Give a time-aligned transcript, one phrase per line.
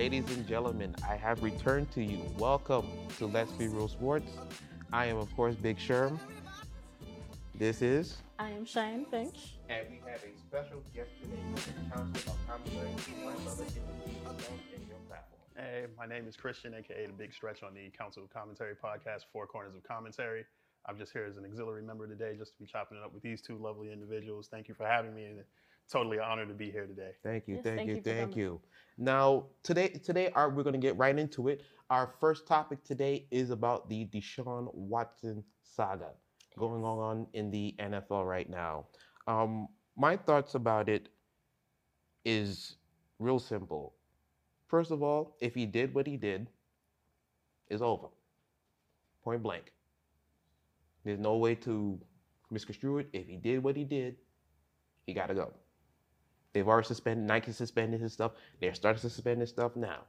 [0.00, 2.20] Ladies and gentlemen, I have returned to you.
[2.38, 2.86] Welcome
[3.18, 4.32] to Let's Be Real Sports.
[4.94, 6.18] I am, of course, Big Sherm.
[7.54, 8.16] This is.
[8.38, 9.58] I am Cheyenne Finch.
[9.68, 12.88] And we have a special guest today the Council of Commentary,
[13.26, 13.64] my brother
[14.74, 15.42] in your platform.
[15.54, 19.26] Hey, my name is Christian, aka The Big Stretch on the Council of Commentary podcast,
[19.30, 20.46] Four Corners of Commentary.
[20.86, 23.22] I'm just here as an auxiliary member today, just to be chopping it up with
[23.22, 24.48] these two lovely individuals.
[24.50, 25.40] Thank you for having me, and
[25.90, 27.12] totally an honor to be here today.
[27.22, 28.60] Thank you, Yes, thank, thank you, you thank you.
[28.96, 31.62] Now, today, today, our, we're going to get right into it.
[31.90, 36.10] Our first topic today is about the Deshaun Watson saga
[36.58, 38.86] going on in the NFL right now.
[39.26, 41.08] Um, my thoughts about it
[42.24, 42.76] is
[43.18, 43.94] real simple.
[44.68, 46.48] First of all, if he did what he did,
[47.68, 48.08] it's over.
[49.24, 49.72] Point blank.
[51.04, 51.98] There's no way to
[52.50, 53.08] misconstrue it.
[53.12, 54.16] If he did what he did,
[55.06, 55.52] he got to go.
[56.52, 58.32] They've already suspended Nike suspended his stuff.
[58.60, 60.00] They're starting to suspend his stuff now.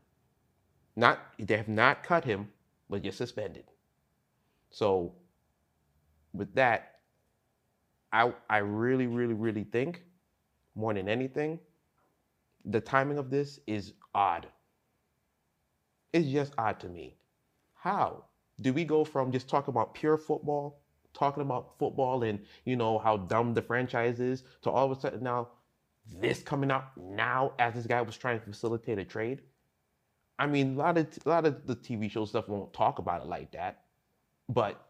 [0.96, 2.50] Not they have not cut him,
[2.90, 3.66] but just suspended.
[4.72, 5.14] So
[6.34, 7.00] with that,
[8.12, 10.04] I I really, really, really think
[10.76, 11.60] more than anything,
[12.66, 14.48] the timing of this is odd.
[16.14, 17.18] It's just odd to me.
[17.76, 18.26] How
[18.60, 20.82] do we go from just talking about pure football,
[21.14, 25.02] talking about football and you know how dumb the franchise is, to all of a
[25.02, 25.50] sudden now
[26.08, 29.42] this coming out now as this guy was trying to facilitate a trade?
[30.40, 33.22] I mean, a lot of a lot of the TV show stuff won't talk about
[33.22, 33.84] it like that,
[34.50, 34.88] but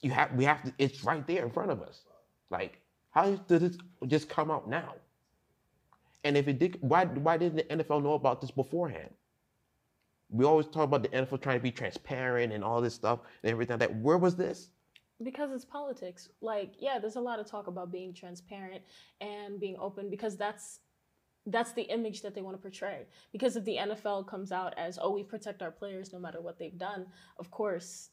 [0.00, 0.74] you have we have to.
[0.78, 2.02] It's right there in front of us.
[2.50, 3.78] Like, how did this
[4.08, 4.94] just come out now?
[6.24, 9.10] And if it did, why why didn't the NFL know about this beforehand?
[10.30, 13.52] We always talk about the NFL trying to be transparent and all this stuff and
[13.52, 13.96] everything like that.
[13.96, 14.70] Where was this?
[15.22, 16.28] Because it's politics.
[16.40, 18.82] Like, yeah, there's a lot of talk about being transparent
[19.20, 20.80] and being open because that's
[21.46, 23.06] that's the image that they want to portray.
[23.32, 26.58] Because if the NFL comes out as, oh, we protect our players no matter what
[26.58, 27.06] they've done,
[27.38, 28.10] of course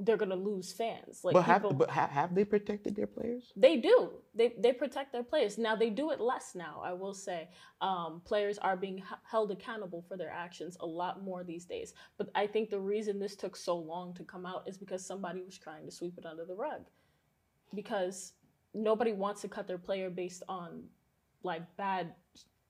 [0.00, 1.20] they're gonna lose fans.
[1.24, 3.52] Like but people, have but have, have they protected their players?
[3.56, 4.10] They do.
[4.34, 5.56] They they protect their players.
[5.56, 6.82] Now they do it less now.
[6.84, 7.48] I will say,
[7.80, 11.94] um, players are being h- held accountable for their actions a lot more these days.
[12.18, 15.42] But I think the reason this took so long to come out is because somebody
[15.42, 16.82] was trying to sweep it under the rug,
[17.74, 18.34] because
[18.74, 20.82] nobody wants to cut their player based on
[21.42, 22.12] like bad.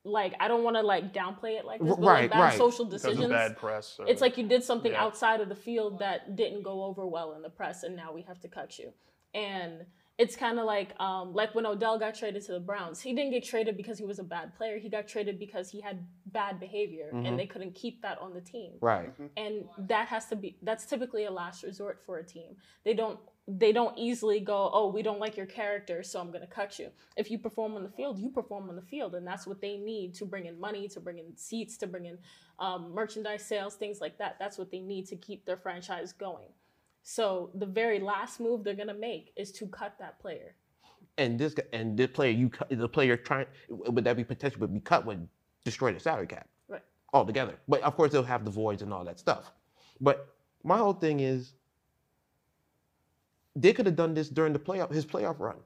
[0.06, 2.58] Like I don't want to like downplay it like this, R- but like bad right.
[2.58, 3.24] social decisions.
[3.24, 3.96] of bad press.
[3.98, 5.02] or- It's like you did something Yeah.
[5.04, 8.22] outside of the field that didn't go over well in the press, and now we
[8.22, 8.92] have to cut you.
[9.34, 9.84] And
[10.18, 13.00] it's kind of like um, like when Odell got traded to the Browns.
[13.02, 14.78] He didn't get traded because he was a bad player.
[14.78, 17.26] He got traded because he had bad behavior, Mhm.
[17.28, 18.72] and they couldn't keep that on the team.
[18.80, 19.12] Right.
[19.36, 22.56] And that has to be that's typically a last resort for a team.
[22.84, 23.18] They don't
[23.48, 26.90] they don't easily go, oh, we don't like your character, so I'm gonna cut you.
[27.16, 29.76] If you perform on the field, you perform on the field, and that's what they
[29.76, 32.18] need to bring in money, to bring in seats, to bring in
[32.58, 34.36] um, merchandise sales, things like that.
[34.40, 36.48] That's what they need to keep their franchise going.
[37.02, 40.56] So the very last move they're gonna make is to cut that player.
[41.18, 44.80] And this and this player you the player trying would that be potential would be
[44.80, 45.26] cut would
[45.64, 46.82] destroy the salary cap Right.
[47.14, 47.54] altogether.
[47.68, 49.52] But of course they'll have the voids and all that stuff.
[50.00, 51.54] But my whole thing is
[53.56, 55.56] they could have done this during the playoff his playoff run.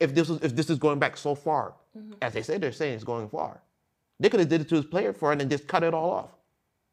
[0.00, 1.74] If this was if this is going back so far,
[2.20, 3.62] as they say they're saying it's going far,
[4.18, 6.30] they could have did it to his player front and just cut it all off.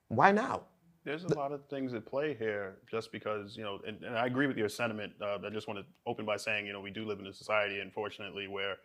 [0.09, 0.61] Why now?
[1.03, 4.27] There's a lot of things at play here, just because you know, and, and I
[4.27, 5.13] agree with your sentiment.
[5.21, 7.33] Uh, I just want to open by saying, you know, we do live in a
[7.33, 8.75] society, unfortunately, where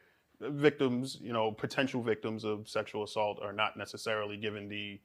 [0.41, 5.01] victims, you know, potential victims of sexual assault are not necessarily given the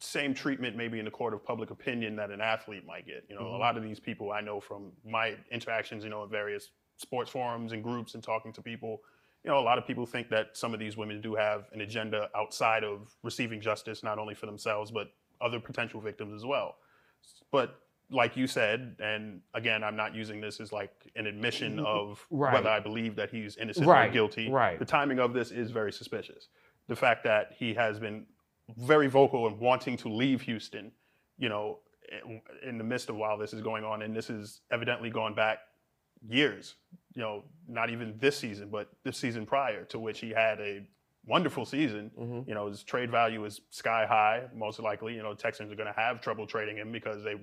[0.00, 3.24] same treatment, maybe in the court of public opinion, that an athlete might get.
[3.28, 3.60] You know, a mm-hmm.
[3.60, 7.72] lot of these people I know from my interactions, you know, in various sports forums
[7.72, 9.02] and groups and talking to people.
[9.44, 11.82] You know, a lot of people think that some of these women do have an
[11.82, 16.76] agenda outside of receiving justice, not only for themselves, but other potential victims as well.
[17.50, 21.86] But like you said, and again, I'm not using this as like an admission mm-hmm.
[21.86, 22.54] of Right.
[22.54, 24.50] whether I believe that he's innocent Right, or guilty.
[24.50, 24.78] right.
[24.78, 26.48] The timing of this is very suspicious.
[26.88, 28.26] The fact that he has been
[28.76, 30.92] very vocal in wanting to leave Houston,
[31.38, 31.78] you know,
[32.66, 35.58] in, the midst of while this is going on, and this is evidently gone back
[36.28, 36.74] years.
[37.14, 40.86] You know, not even this season, but the season prior, to which he had a
[41.26, 42.10] wonderful season.
[42.18, 42.48] Mhm.
[42.48, 44.48] You know, his trade value is sky high.
[44.54, 47.36] Most likely, you know, Texans are going to have trouble trading him because they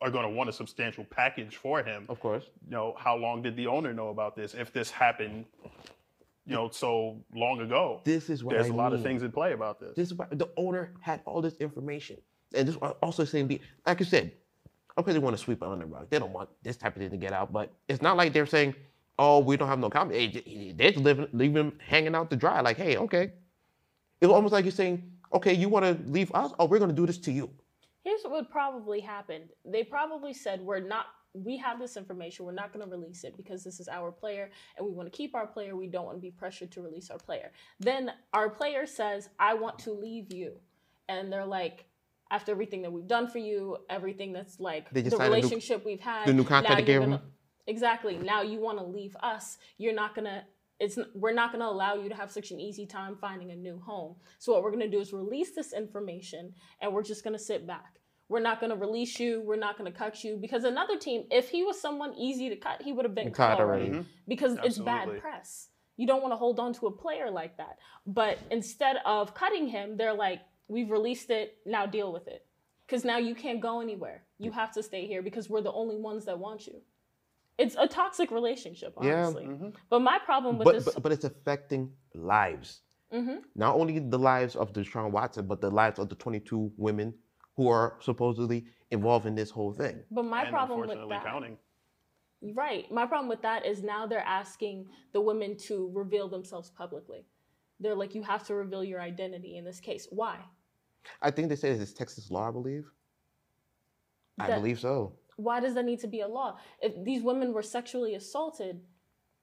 [0.00, 2.04] are going to want a substantial package for him.
[2.08, 2.44] Of course.
[2.64, 4.54] You know, how long did the owner know about this?
[4.54, 5.46] If this happened,
[6.46, 9.32] you know, so long ago, This is what there's I a lot of things at
[9.32, 9.94] play about this.
[9.96, 12.16] This is why the owner had all this information.
[12.54, 14.32] And this uh, also saying, be like I said,
[14.96, 16.08] okay, they want to sweep it under the rug.
[16.08, 17.52] They don't want this type of thing to get out.
[17.52, 18.74] But it's not like they're saying,
[19.18, 20.16] oh, we don't have no comment.
[20.16, 22.60] Hey, They're just leaving, leaving him hanging out to dry.
[22.60, 23.32] Like, hey, okay.
[24.20, 26.52] It's almost like you're saying, Okay, you want to leave us?
[26.58, 27.50] Oh, we're going to do this to you.
[28.04, 29.42] Here's what would probably happen.
[29.64, 31.06] They probably said, We're not,
[31.44, 32.44] we have this information.
[32.44, 35.16] We're not going to release it because this is our player and we want to
[35.16, 35.76] keep our player.
[35.76, 37.52] We don't want to be pressured to release our player.
[37.80, 40.58] Then our player says, I want to leave you.
[41.08, 41.86] And they're like,
[42.30, 46.00] after everything that we've done for you, everything that's like the a new- relationship we've
[46.00, 47.20] had, the new contract they gave them?
[47.66, 48.16] exactly.
[48.16, 49.58] Now you want to leave us.
[49.78, 50.44] You're not gonna.
[50.78, 53.78] It's we're not gonna allow you to have such an easy time finding a new
[53.78, 54.16] home.
[54.38, 57.94] So what we're gonna do is release this information, and we're just gonna sit back.
[58.28, 59.40] We're not gonna release you.
[59.42, 62.82] We're not gonna cut you because another team, if he was someone easy to cut,
[62.82, 63.98] he would have been Cut cut already already.
[64.00, 64.06] Mhm.
[64.26, 65.68] because it's bad press.
[65.96, 67.78] You don't want to hold on to a player like that.
[68.06, 71.58] But instead of cutting him, they're like, "We've released it.
[71.64, 72.44] Now deal with it."
[72.86, 74.24] Because now you can't go anywhere.
[74.38, 76.82] You have to stay here because we're the only ones that want you.
[77.58, 79.22] It's a toxic relationship, Yeah.
[79.24, 79.46] honestly.
[79.46, 79.74] Mhm.
[79.88, 82.82] But my problem with But, this, but but it's affecting lives.
[83.12, 83.42] Mhm.
[83.54, 87.14] Not only the lives of Deshaun Watson, but the lives of the 22 women
[87.56, 90.02] who are supposedly involved in this whole thing.
[90.10, 91.56] but my and problem with that, counting.
[92.54, 92.90] right?
[92.92, 97.24] My problem with that is now they're asking the women to reveal themselves publicly.
[97.80, 100.06] They're like, you have to reveal your identity in this case.
[100.10, 100.38] Why?
[101.22, 102.84] I think they say it's Texas law, I believe.
[104.38, 105.14] I believe so.
[105.36, 106.58] why does that need to be a law?
[106.80, 108.80] If these women were sexually assaulted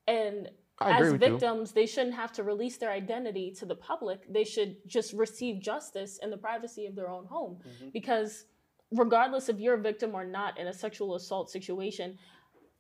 [0.08, 1.30] and I agree as with you.
[1.30, 4.32] victims, they shouldn't have to release their identity to the public.
[4.32, 7.60] They should just receive justice in the privacy of their own home.
[7.82, 7.94] Mhm.
[7.94, 8.46] Because
[8.92, 12.18] regardless if you're a victim or not in a sexual assault situation,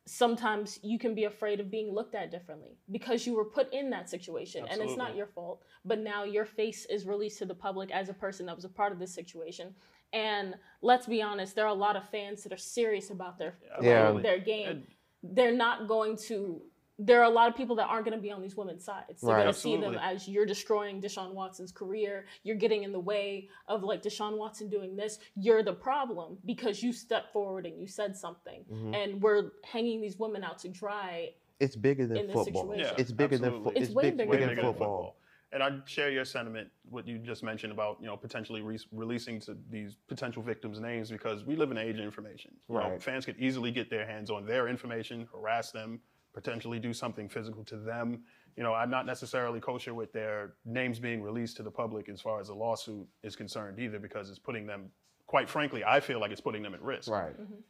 [0.05, 3.89] sometimes you can be afraid of being looked at differently because you were put in
[3.89, 5.61] that situation and it's not your fault.
[5.85, 8.69] But now your face is released to the public as a person that was a
[8.69, 9.73] part of this situation.
[10.11, 13.57] And let's be honest, there are a lot of fans that are serious about their
[13.81, 14.07] Yeah.
[14.09, 14.21] Absolutely.
[14.23, 14.67] their game.
[14.69, 14.87] And-
[15.25, 16.61] They're not going to.
[17.05, 19.19] There are a lot of people that aren't going to be on these women's sides.
[19.21, 19.41] They're Right.
[19.43, 22.25] going to see them as you're destroying Deshaun Watson's career.
[22.43, 25.19] You're getting in the way of like Deshaun Watson doing this.
[25.35, 28.63] You're the problem because you stepped forward and you said something.
[28.71, 28.95] Mhm.
[28.95, 31.33] And we're hanging these women out to dry.
[31.59, 32.63] It's bigger than in this football.
[32.71, 32.93] situation.
[32.95, 33.63] Yeah, It's bigger than absolutely.
[33.71, 33.83] football.
[33.83, 34.97] It's way bigger way than bigger than than football.
[35.03, 35.17] football.
[35.51, 39.39] And I share your sentiment, what you just mentioned about you know potentially re- releasing
[39.41, 42.55] to these potential victims' names because we live in an age of information.
[42.67, 43.01] You know, Right.
[43.03, 46.01] fans could easily get their hands on their information, harass them,
[46.33, 48.23] potentially do something physical to them.
[48.57, 52.21] You know, I'm not necessarily kosher with their names being released to the public as
[52.21, 54.89] far as a lawsuit is concerned either, because it's putting them,
[55.27, 57.09] quite frankly, I feel like it's putting them at risk.
[57.09, 57.39] Right.
[57.39, 57.61] Mhm.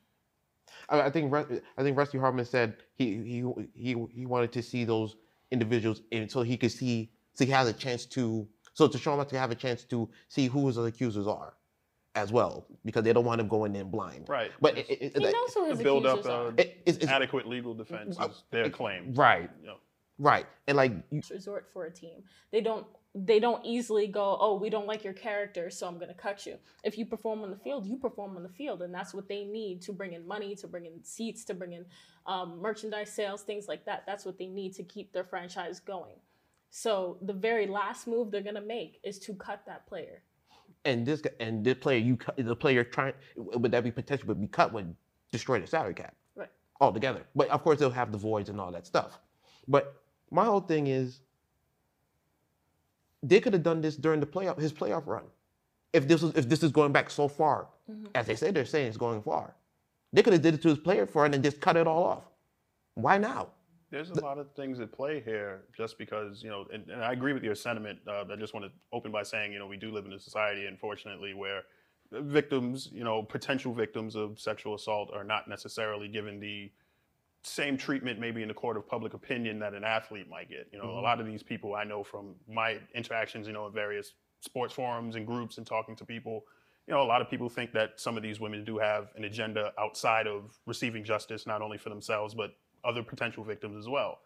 [0.89, 3.43] I, I think I think Rusty Hardin said he he
[3.73, 5.15] he he wanted to see those
[5.51, 9.19] individuals in, so he could see so he has a chance to so to show
[9.19, 11.53] him to have a chance to see who his accusers are
[12.15, 14.27] as well because they don't want him going in blind.
[14.29, 14.51] Right.
[14.61, 16.53] But It's it, it, He it- knows who his to build up accusers a- are.
[16.57, 19.13] it- it's, it's adequate legal defense is their claim.
[19.15, 19.77] right, You know,
[20.19, 22.23] right, and like you, resort for a team.
[22.51, 26.07] They don't they don't easily go, "Oh, we don't like your character, so I'm going
[26.07, 28.91] to cut you." If you perform on the field, you perform on the field, and
[28.91, 31.85] that's what they need to bring in money, to bring in seats, to bring in
[32.25, 34.03] um, merchandise sales, things like that.
[34.07, 36.15] That's what they need to keep their franchise going.
[36.71, 40.23] So the very last move they're going to make is to cut that player.
[40.85, 44.41] And this and this player you cut the player trying would that be potential would
[44.41, 44.95] be cut would
[45.31, 46.49] destroy the salary cap Right.
[46.81, 47.23] altogether.
[47.35, 49.19] But of course they'll have the voids and all that stuff.
[49.67, 51.21] But my whole thing is
[53.21, 55.23] they could have done this during the playoff his playoff run.
[55.93, 58.07] If this was if this is going back so far, Mhm.
[58.15, 59.55] as they say they're saying it's going far,
[60.11, 62.03] they could have did it to his player for it and just cut it all
[62.03, 62.23] off.
[62.95, 63.49] Why now?
[63.93, 67.13] There's a lot of things at play here just because, you know, and, and I
[67.13, 67.99] agree with your sentiment.
[68.07, 70.19] Uh, I just want to open by saying, you know, we do live in a
[70.19, 71.61] society, unfortunately, where
[72.11, 76.71] victims, you know, potential victims of sexual assault are not necessarily given the
[77.43, 80.67] same treatment maybe in the court of public opinion that an athlete might get.
[80.71, 81.03] You know, a Mhm.
[81.03, 85.17] lot of these people I know from my interactions, you know, in various sports forums
[85.17, 86.47] and groups and talking to people,
[86.87, 89.25] you know, a lot of people think that some of these women do have an
[89.25, 94.19] agenda outside of receiving justice, not only for themselves, but other potential victims as well.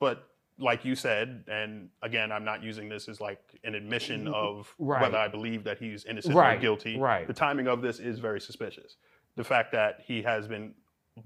[0.00, 0.28] But
[0.58, 4.34] like you said, and again, I'm not using this as like an admission mm-hmm.
[4.34, 5.00] of Right.
[5.02, 6.98] whether I believe that he's innocent Right, or guilty.
[6.98, 7.26] right.
[7.26, 8.96] The timing of this is very suspicious.
[9.36, 10.74] The fact that he has been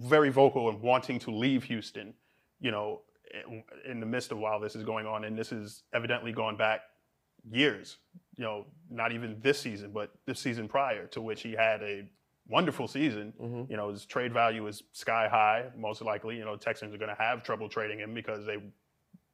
[0.01, 2.15] very vocal in wanting to leave Houston,
[2.61, 3.03] you know,
[3.47, 6.57] in- in the midst of while this is going on, and this is evidently gone
[6.57, 6.83] back
[7.51, 7.99] years,
[8.37, 12.09] you know, not even this season, but the season prior, to which he had a
[12.49, 13.33] wonderful season.
[13.41, 13.71] Mhm.
[13.71, 16.37] You know, his trade value is sky high, most likely.
[16.37, 18.59] You know, Texans are going to have trouble trading him because they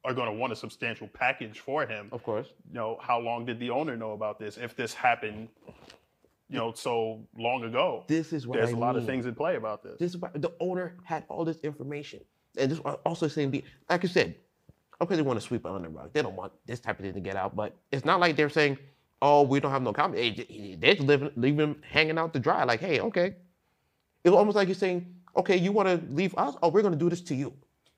[0.05, 2.09] are going to want a substantial package for him.
[2.11, 2.47] Of course.
[2.67, 4.57] You know, how long did the owner know about this?
[4.57, 5.49] If this happened,
[6.47, 9.35] you know, so long ago, This is what there's I a lot of things at
[9.35, 9.97] play about this.
[9.99, 12.21] This is why the owner had all this information,
[12.57, 14.35] and this also saying, be like I said,
[15.01, 16.13] okay, they want to sweep it under the rug.
[16.13, 18.49] They don't want this type of thing to get out, but it's not like they're
[18.49, 18.77] saying,
[19.21, 20.19] oh, we don't have no comment.
[20.19, 22.63] Hey, they're living, leaving him hanging out to dry.
[22.63, 23.35] Like, hey, okay.
[24.23, 26.55] It's almost like you're saying, okay, you want to leave us?
[26.61, 27.53] Oh, we're going to do this to you.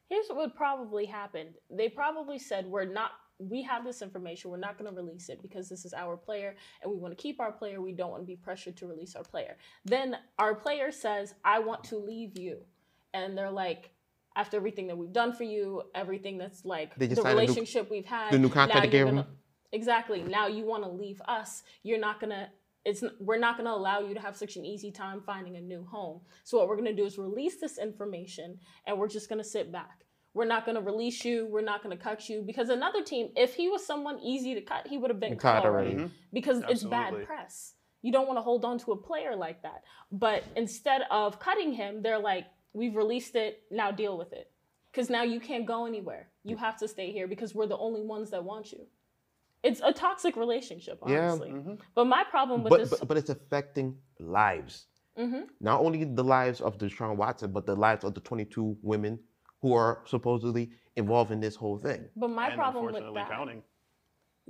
[0.10, 1.48] Here's what would probably happen.
[1.70, 4.52] They probably said, We're not, we have this information.
[4.52, 7.22] We're not going to release it because this is our player and we want to
[7.22, 7.82] keep our player.
[7.82, 9.56] We don't want to be pressured to release our player.
[9.86, 12.58] Then our player says, I want to leave you.
[13.14, 13.92] And they're like,
[14.36, 18.06] after everything that we've done for you, everything that's like the a new- relationship we've
[18.06, 19.26] had, the new contract they gave him?
[19.72, 20.22] Exactly.
[20.22, 21.64] Now you want to leave us.
[21.84, 22.50] You're not gonna.
[22.84, 25.86] It's we're not gonna allow you to have such an easy time finding a new
[25.86, 26.22] home.
[26.44, 30.06] So what we're gonna do is release this information, and we're just gonna sit back.
[30.34, 31.46] We're not gonna release you.
[31.46, 34.88] We're not gonna cut you because another team, if he was someone easy to cut,
[34.88, 36.06] he would have been Cut cut already already.
[36.06, 36.12] Mhm.
[36.34, 37.20] because it's Absolutely.
[37.20, 37.76] bad press.
[38.02, 39.84] You don't want to hold on to a player like that.
[40.12, 43.64] But instead of cutting him, they're like, "We've released it.
[43.70, 44.50] Now deal with it."
[44.92, 46.32] Because now you can't go anywhere.
[46.44, 48.88] You have to stay here because we're the only ones that want you.
[49.64, 51.30] It's a toxic relationship, Yeah.
[51.32, 51.52] honestly.
[51.52, 51.80] Mhm.
[51.94, 54.88] But my problem with But, this, but, but it's affecting lives.
[55.18, 55.50] Mhm.
[55.60, 59.20] Not only the lives of Deshaun Watson, but the lives of the 22 women
[59.62, 62.10] who are supposedly involved in this whole thing.
[62.16, 63.64] but my and problem with that, counting.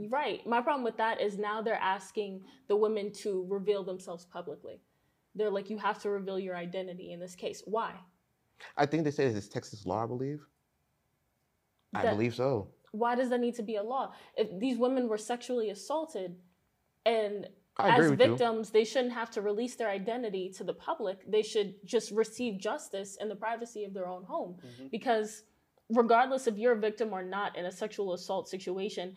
[0.10, 0.46] right?
[0.48, 4.82] My problem with that is now they're asking the women to reveal themselves publicly.
[5.36, 7.62] They're like, you have to reveal your identity in this case.
[7.66, 8.00] Why?
[8.78, 10.46] I think they say it's Texas law, I believe.
[11.94, 12.70] I believe so.
[12.92, 14.14] Why does that need to be a law?
[14.36, 16.36] If these women were sexually assaulted
[17.06, 17.48] and
[17.80, 18.28] as with you.
[18.28, 21.20] victims, they shouldn't have to release their identity to the public.
[21.30, 24.58] They should just receive justice in the privacy of their own home.
[24.66, 24.88] Mm-hmm.
[24.92, 25.44] Because
[25.90, 29.16] regardless if you're a victim or not in a sexual assault situation,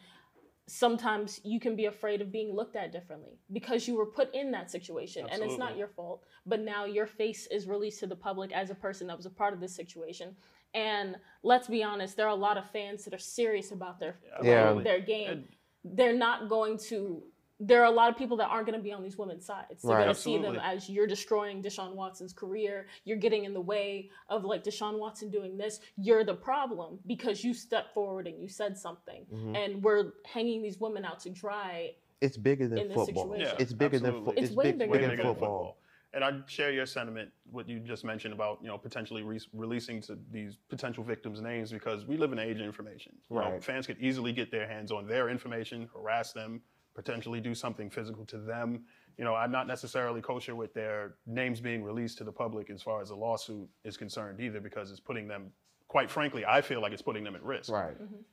[0.67, 4.51] sometimes you can be afraid of being looked at differently because you were put in
[4.51, 6.23] that situation and it's not your fault.
[6.47, 9.31] But now your face is released to the public as a person that was a
[9.31, 10.35] part of this situation.
[10.75, 14.19] And let's be honest, there are a lot of fans that are serious about their
[14.43, 14.53] Yeah.
[14.71, 14.85] Absolutely.
[14.85, 15.31] their game.
[15.31, 15.49] And-
[15.87, 17.23] They're not going to.
[17.61, 19.83] There are a lot of people that aren't going to be on these women's sides.
[19.83, 20.05] They're Right.
[20.05, 22.87] going to see them as you're destroying Deshaun Watson's career.
[23.05, 25.81] You're getting in the way of like Deshaun Watson doing this.
[25.97, 29.27] You're the problem because you stepped forward and you said something.
[29.27, 29.57] Mhm.
[29.57, 31.95] And we're hanging these women out to dry.
[32.21, 33.37] It's bigger than football.
[33.39, 34.35] Yeah, it's bigger than absolutely.
[34.35, 35.77] fo- It's it's, way big, bigger bigger than than than football.
[36.15, 40.01] And I share your sentiment, what you just mentioned about you know potentially re- releasing
[40.03, 43.13] to these potential victims' names because we live in an age of information.
[43.29, 43.65] You know, Right.
[43.65, 46.63] fans could easily get their hands on their information, harass them,
[46.95, 48.85] potentially do something physical to them.
[49.19, 52.81] You know, I'm not necessarily kosher with their names being released to the public as
[52.83, 55.53] far as a lawsuit is concerned either, because it's putting them,
[55.89, 57.73] quite frankly, I feel like it's putting them at risk.
[57.73, 58.01] Right.
[58.01, 58.25] Mhm.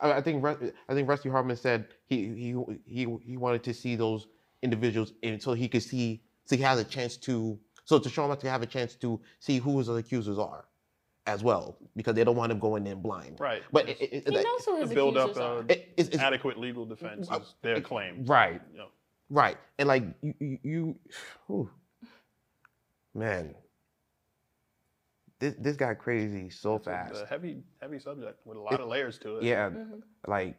[0.00, 2.54] I, I think I think Rusty Hardin said he he
[2.86, 4.28] he he wanted to see those
[4.62, 8.30] individuals and so he could see so he has a chance to so to show
[8.30, 10.64] him to have a chance to see who his accusers are
[11.26, 13.38] as well because they don't want him going in blind.
[13.40, 13.62] Right.
[13.72, 15.64] But Just it, it, He it- knows who his to build up accusers a- are.
[15.68, 18.24] it- it's, it's adequate legal defense Uh, is their claim.
[18.26, 18.88] right, You know,
[19.30, 20.96] right, and like you you, you
[21.46, 21.70] whew,
[23.14, 23.54] man,
[25.38, 27.22] this this got crazy so it's a- fast.
[27.22, 29.44] a heavy, heavy subject with a lot of layers to it.
[29.44, 30.02] Yeah, Mhm.
[30.26, 30.56] like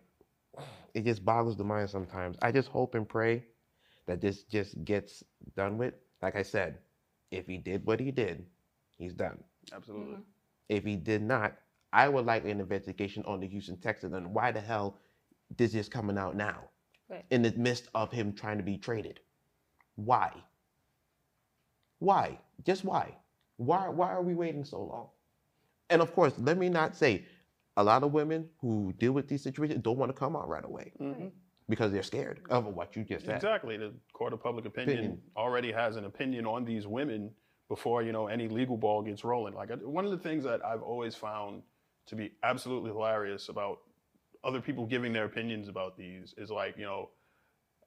[0.94, 2.38] it just boggles the mind sometimes.
[2.42, 3.44] I just hope and pray
[4.08, 5.24] that this just gets
[5.56, 5.94] done with.
[6.22, 6.80] Like I said,
[7.32, 8.46] if he did what he did,
[8.98, 9.44] he's done.
[9.74, 10.16] Absolutely.
[10.16, 10.24] Mhm.
[10.70, 11.58] If he did not,
[11.94, 15.00] I would like an investigation on the Houston Texans and why the hell
[15.58, 16.70] this is coming out now
[17.10, 17.26] Right.
[17.30, 19.20] in the midst of him trying to be traded.
[19.96, 20.44] Why?
[22.00, 22.40] Why?
[22.64, 23.16] Just why?
[23.58, 25.10] Why why are we waiting so long?
[25.90, 27.26] And of course, let me not say
[27.78, 30.66] a lot of women who deal with these situations don't want to come out right
[30.66, 31.32] away Mhm.
[31.68, 33.36] Because they're scared of what you just said.
[33.36, 33.78] Exactly.
[33.78, 35.22] The court of public opinion, Opinion.
[35.36, 37.32] already has an opinion on these women
[37.70, 39.54] before you know any legal ball gets rolling.
[39.54, 41.64] Like one of the things that I've always found
[42.08, 43.80] to be absolutely hilarious about
[44.44, 47.10] other people giving their opinions about these is like you know,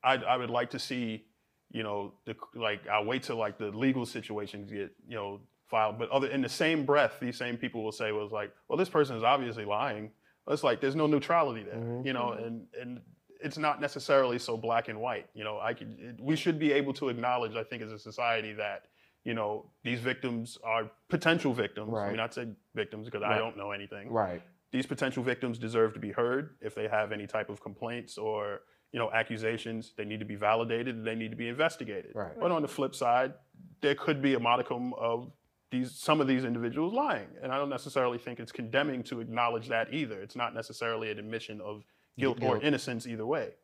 [0.03, 1.27] I I would like to see
[1.71, 5.99] you know the like I'll wait till like the legal situations get you know filed,
[5.99, 8.89] but other in the same breath, these same people will say was like, well, this
[8.89, 10.11] person is obviously lying.
[10.49, 12.07] It's like there's no neutrality there, Mhm.
[12.07, 12.47] you know, Mhm.
[12.47, 13.01] and and
[13.41, 15.27] it's not necessarily so black and white.
[15.35, 17.99] You know, I could it, we should be able to acknowledge, I think, as a
[17.99, 18.87] society that
[19.25, 21.91] you know these victims are potential victims.
[21.93, 22.11] I Right.
[22.13, 23.33] mean, I'd say victims because Right.
[23.33, 24.11] I don't know anything.
[24.11, 24.43] Right.
[24.71, 26.57] These potential victims deserve to be heard.
[26.61, 28.61] If they have any type of complaints or
[28.93, 30.97] you know accusations, they need to be validated.
[30.97, 32.13] and They need to be investigated.
[32.15, 32.39] Right.
[32.39, 33.35] But on the flip side,
[33.81, 35.31] there could be a modicum of
[35.71, 39.69] these some of these individuals lying, and I don't necessarily think it's condemning to acknowledge
[39.69, 40.19] that either.
[40.23, 41.85] It's not necessarily an admission of
[42.19, 43.55] guilt, or innocence either way.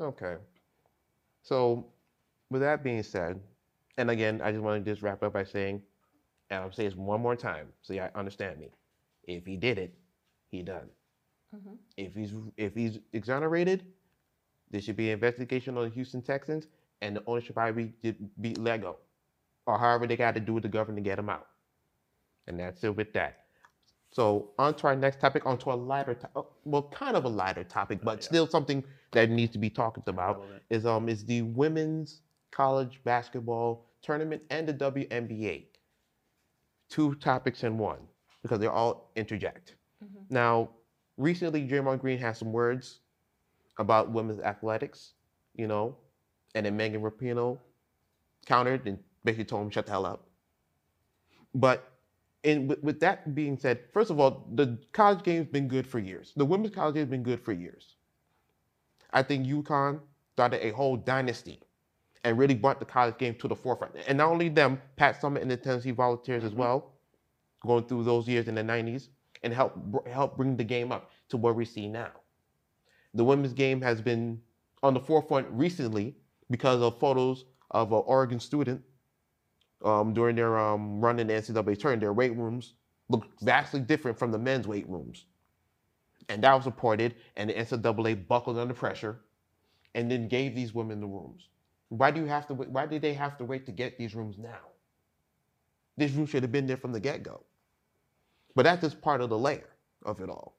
[0.00, 0.36] Okay.
[1.42, 1.86] So,
[2.50, 3.40] with that being said,
[3.98, 5.82] and again, I just want to just wrap up by saying,
[6.50, 8.70] and I'm saying this one more time, so you understand me.
[9.24, 9.94] If he did it,
[10.50, 10.90] he done.
[11.54, 11.78] Mhm.
[11.96, 13.84] If he's if he's exonerated,
[14.70, 16.68] There should be an investigation on the Houston Texans,
[17.02, 18.98] and the ownership probably be, be let go,
[19.66, 21.48] or however they got to do with the government to get him out.
[22.48, 23.47] And that's it with that.
[24.10, 27.28] So on to our next topic, on to a lighter, to- well, kind of a
[27.28, 28.24] lighter topic, but yeah.
[28.24, 30.62] still something that needs to be talked about Relevant.
[30.70, 35.66] is um is the women's college basketball tournament and the WNBA.
[36.88, 37.98] Two topics in one
[38.42, 39.76] because they're all interject.
[40.02, 40.30] Mhm.
[40.30, 40.70] Now,
[41.18, 43.00] recently Draymond Green had some words
[43.78, 45.12] about women's athletics,
[45.54, 45.96] you know,
[46.54, 47.58] and then Megan Rapinoe
[48.46, 50.24] countered and basically told him shut the hell up.
[51.54, 51.92] But
[52.42, 55.98] in with, with that being said, first of all, the college game's been good for
[55.98, 56.32] years.
[56.36, 57.96] The women's college game's been good for years.
[59.12, 60.00] I think UConn
[60.32, 61.60] started a whole dynasty
[62.24, 63.94] and really brought the college game to the forefront.
[64.06, 66.60] And not only them, Pat Summitt and the Tennessee Volunteers as mm-hmm.
[66.60, 66.92] well,
[67.64, 69.08] going through those years in the 90s
[69.42, 69.74] and help
[70.08, 72.10] help bring the game up to where we see now.
[73.14, 74.40] The women's game has been
[74.82, 76.16] on the forefront recently
[76.50, 78.82] because of photos of an Oregon student
[79.84, 82.00] um, during their um, run in the NCAA tournament.
[82.00, 82.74] Their weight rooms
[83.08, 85.26] look vastly different from the men's weight rooms.
[86.28, 89.20] And that was reported, and the NCAA buckled under pressure
[89.94, 91.48] and then gave these women the rooms.
[91.88, 92.68] Why do you have to wait?
[92.68, 94.58] Why did they have to wait to get these rooms now?
[95.96, 97.42] This room should have been there from the get-go.
[98.54, 99.68] But that's just part of the layer
[100.04, 100.56] of it all.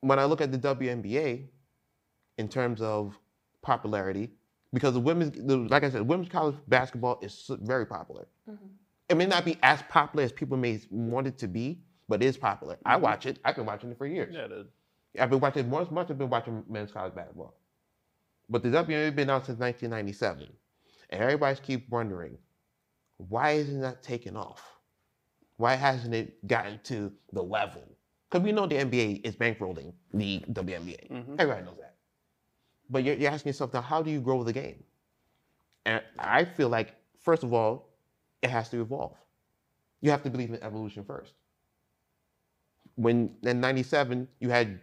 [0.00, 1.46] When I look at the WNBA
[2.38, 3.18] in terms of
[3.62, 4.30] popularity,
[4.72, 8.26] because the women's, the, like I said, women's college basketball is very popular.
[8.48, 8.58] Mhm.
[9.08, 12.26] It may not be as popular as people may want it to be, but it
[12.26, 12.78] is popular.
[12.84, 13.00] I Mhm.
[13.02, 13.38] watch it.
[13.44, 14.34] I've been watching it for years.
[14.34, 14.68] Yeah, the,
[15.18, 16.10] I've been watching more as much.
[16.10, 17.54] I've been watching men's college basketball,
[18.48, 20.46] but the WNBA been out since 1997,
[21.10, 22.38] and everybody's keep wondering
[23.28, 24.78] why isn't that taking off?
[25.56, 27.82] Why hasn't it gotten to the level?
[28.30, 31.08] Because we know the NBA is bankrolling the WNBA.
[31.10, 31.34] mhm.
[31.38, 31.89] Everybody knows that.
[32.90, 34.82] But you're, you're asking yourself now, how do you grow the game?
[35.86, 37.88] And I feel like, first of all,
[38.42, 39.16] it has to evolve.
[40.02, 41.34] You have to believe in evolution first.
[42.96, 44.80] When in '97 you had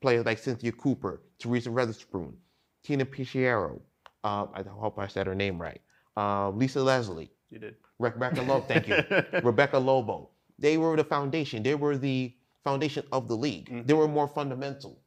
[0.00, 2.34] players like Cynthia Cooper, Teresa Weatherspoon,
[2.82, 3.80] Tina Picciero,
[4.24, 5.80] um, I hope I said her name right,
[6.16, 7.76] um, Lisa Leslie, you did.
[7.98, 8.96] Rebecca Lobo, thank you,
[9.42, 10.30] Rebecca Lobo.
[10.58, 11.62] They were the foundation.
[11.62, 12.34] They were the
[12.64, 13.68] foundation of the league.
[13.70, 13.86] Mhm.
[13.86, 14.98] They were more fundamental.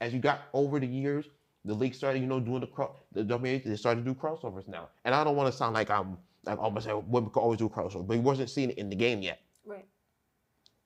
[0.00, 1.26] As you got over the years,
[1.64, 2.96] the league started, you know, doing the cross.
[3.12, 4.88] The WNBA they started to do crossovers now.
[5.04, 7.68] And I don't want to sound like I'm like almost like women could always do
[7.68, 9.40] crossovers, but he wasn't seeing it in the game yet.
[9.64, 9.86] Right.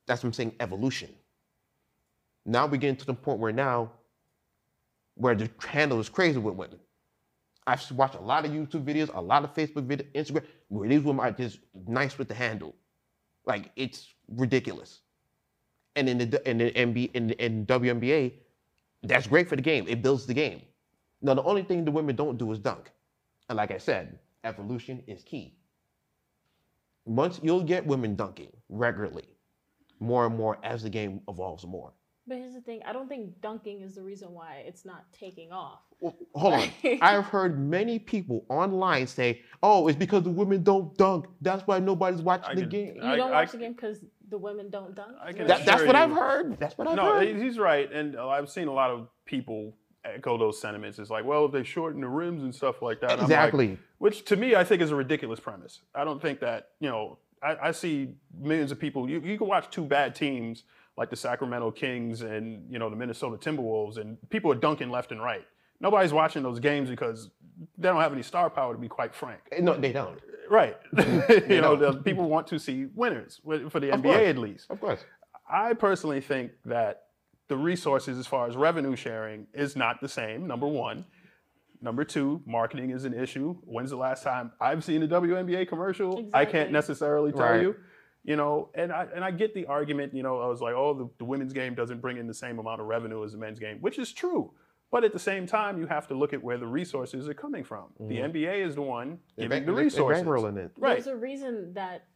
[0.07, 0.55] That's what I'm saying.
[0.61, 1.11] Evolution.
[2.45, 3.91] Now we're getting to the point where now,
[5.15, 6.79] where the handle is crazy with women.
[7.67, 11.01] I've watched a lot of YouTube videos, a lot of Facebook videos, Instagram, where these
[11.01, 11.59] women are just
[11.89, 12.77] nice with the handle.
[13.45, 15.01] Like it's ridiculous.
[15.97, 18.35] And in the in the NBA in, the- in WNBA,
[19.03, 19.87] that's great for the game.
[19.89, 20.63] It builds the game.
[21.23, 22.91] Now the only thing the women don't do is dunk.
[23.49, 25.55] And like I said, evolution is key.
[27.05, 29.29] Once you'll get women dunking regularly,
[30.01, 31.93] more and more as the game evolves more.
[32.27, 35.53] But here's the thing: I don't think dunking is the reason why it's not taking
[35.53, 35.79] off.
[36.01, 36.69] Well, hold on.
[37.01, 41.27] I've heard many people online say, "Oh, it's because the women don't dunk.
[41.41, 43.75] That's why nobody's watching I the could- game." You I- don't I- watch the game
[43.75, 45.17] because the women don't dunk.
[45.23, 46.59] I can That, you're that's assure what you- I've heard.
[46.59, 47.29] That's what I've no, heard.
[47.37, 50.99] he- he's right, and uh, I've seen a lot of people echo those sentiments.
[50.99, 53.79] It's like, well, if they shorten the rims and stuff like that, I'm like, exactly.
[53.99, 55.81] which to me I think is a ridiculous premise.
[55.95, 57.19] I don't think that you know.
[57.43, 59.11] I, I see millions of people.
[59.11, 60.65] You, you can watch two bad teams
[60.97, 65.13] like the Sacramento Kings and you know the Minnesota Timberwolves, and people are dunking left
[65.13, 65.47] and right.
[65.79, 67.29] Nobody's watching those games because
[67.77, 68.73] they don't have any star power.
[68.73, 70.19] To be quite frank, no, they don't.
[70.51, 70.77] Right?
[70.97, 74.29] you know, the, people want to see winners for the Of NBA course.
[74.29, 74.67] at least.
[74.71, 75.01] Of course.
[75.51, 77.05] I personally think that
[77.49, 81.05] the resources as far as revenue sharing is not the same, number one.
[81.81, 83.55] Number two, marketing is an issue.
[83.63, 86.29] When's the last time I've seen a WNBA commercial?
[86.35, 87.63] I can't necessarily tell Right.
[87.63, 87.77] you.
[88.25, 90.95] You know, and I and I get the argument, you know, I was like, oh,
[90.95, 93.61] the, the women's game doesn't bring in the same amount of revenue as the men's
[93.61, 94.51] game, which is true.
[94.97, 97.65] But at the same time, you have to look at where the resources are coming
[97.65, 97.93] from.
[98.01, 98.25] The Mhm.
[98.33, 100.23] NBA is the one They're giving bank- the they're- they're resources.
[100.25, 100.73] bankrolling it.
[100.79, 100.95] Right.
[100.95, 102.07] There's a reason that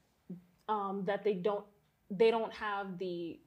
[0.67, 1.67] um, that they don't
[2.11, 3.39] they don't have the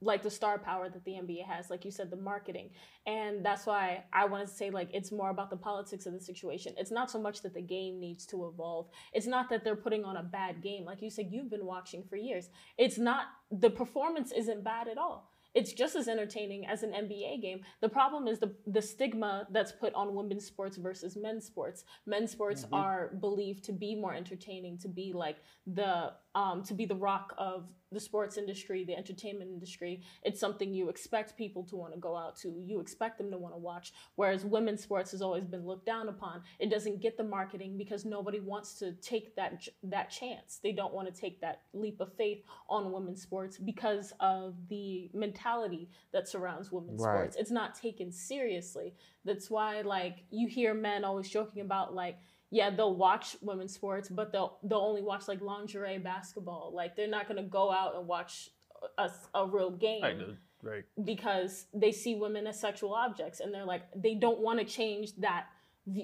[0.00, 2.70] like the star power that the NBA has, like you said, the marketing,
[3.06, 6.20] and that's why I wanted to say like it's more about the politics of the
[6.20, 6.74] situation.
[6.76, 8.90] It's not so much that the game needs to evolve.
[9.12, 12.04] It's not that they're putting on a bad game, like you said, you've been watching
[12.04, 12.48] for years.
[12.78, 15.31] It's not the performance isn't bad at all.
[15.54, 17.60] It's just as entertaining as an NBA game.
[17.80, 21.84] The problem is the the stigma that's put on women's sports versus men's sports.
[22.06, 22.68] Men's sports Mhm.
[22.72, 27.34] are believed to be more entertaining, to be like the um, to be the rock
[27.38, 30.00] of the sports industry, the entertainment industry.
[30.22, 32.48] It's something you expect people to want to go out to.
[32.58, 33.92] You expect them to want to watch.
[34.14, 36.42] Whereas women's sports has always been looked down upon.
[36.58, 40.58] It doesn't get the marketing because nobody wants to take that that chance.
[40.62, 45.10] They don't want to take that leap of faith on women's sports because of the
[45.12, 47.12] mentality that surrounds women's Right.
[47.12, 47.36] sports.
[47.36, 48.94] It's not taken seriously.
[49.24, 52.16] That's why like you hear men always joking about like
[52.52, 56.70] yeah, they'll watch women's sports, but they'll they'll only watch like lingerie basketball.
[56.74, 58.50] Like they're not gonna go out and watch
[58.98, 60.84] a, a real game Right, the- right.
[61.02, 65.16] because they see women as sexual objects, and they're like they don't want to change
[65.16, 65.46] that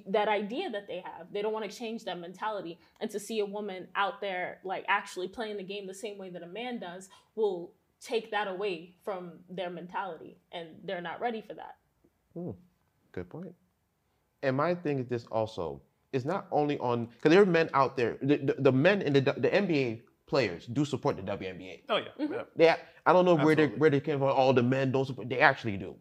[0.08, 1.30] that idea that they have.
[1.32, 4.84] They don't want to change that mentality, and to see a woman out there like
[4.88, 8.94] actually playing the game the same way that a man does will take that away
[9.04, 11.76] from their mentality, and they're not ready for that.
[12.34, 12.50] Hmm.
[13.12, 13.54] Good point.
[14.42, 15.82] And my thing is this also.
[16.12, 18.16] It's not only on because there are men out there.
[18.22, 21.82] The, the, the men in the the NBA players do support the WNBA.
[21.88, 22.30] Oh yeah, Mhm.
[22.32, 22.42] yeah.
[22.56, 22.74] They,
[23.06, 24.28] I don't know where they where they came from.
[24.28, 25.28] All the men don't support.
[25.28, 25.96] They actually do.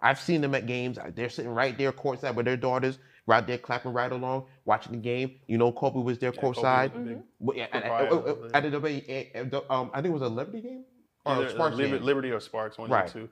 [0.00, 0.98] I've seen them at games.
[1.14, 2.98] They're sitting right there courtside with their daughters,
[3.28, 5.36] right there clapping right along, watching the game.
[5.46, 6.96] You know, Kobe was there Yeah, Kobe was courtside.
[6.96, 8.50] a big- But yeah, at, at, proprietor.
[8.52, 10.84] at the WNBA, at the, um, I think it was a Liberty game
[11.24, 12.04] or Either, uh, Sparks Liber- game.
[12.06, 13.06] Liberty or Sparks, one Right.
[13.06, 13.28] of the two.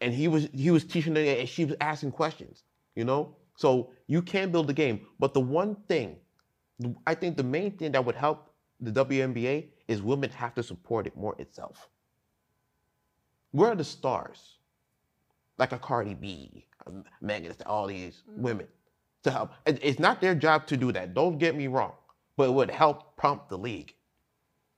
[0.00, 2.62] and he was he was teaching her and she was asking questions
[2.96, 6.16] you know so you can build the game but the one thing
[7.06, 11.06] i think the main thing that would help the WNBA is women have to support
[11.06, 11.88] it more itself.
[13.52, 14.58] Where are the stars?
[15.58, 16.90] Like a cardi b a
[17.20, 18.38] megan all these Mhm.
[18.38, 18.68] women
[19.22, 19.52] to help.
[19.64, 21.14] It's not their job to do that.
[21.14, 21.94] Don't get me wrong
[22.36, 23.94] but it would help prompt the league.